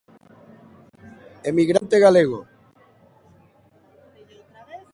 [1.49, 2.39] Emigrante galego.